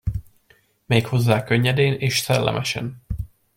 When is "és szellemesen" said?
1.93-3.03